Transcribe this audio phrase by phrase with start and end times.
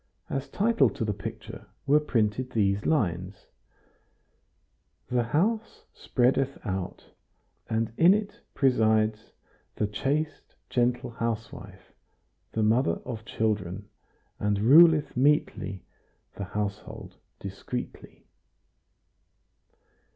[0.31, 3.45] As title to the picture were printed these lines:
[5.11, 7.11] "The house spreadeth out,
[7.69, 9.31] And in it presides
[9.75, 11.91] The chaste gentle housewife,
[12.53, 13.89] The mother of children;
[14.39, 15.83] And ruleth metely
[16.33, 18.25] The household discreetly."